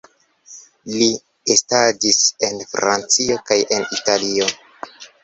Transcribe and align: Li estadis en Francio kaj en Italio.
Li 1.01 1.09
estadis 1.55 2.21
en 2.47 2.57
Francio 2.71 3.37
kaj 3.51 3.59
en 3.77 3.87
Italio. 3.99 4.49